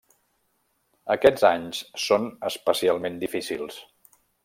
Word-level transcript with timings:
Aquests 1.17 1.45
anys 1.51 1.83
són 2.07 2.27
especialment 2.51 3.25
difícils. 3.27 3.83